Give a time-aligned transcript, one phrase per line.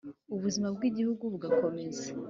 [0.35, 2.05] ubuzima bw’igihugu bugakomeza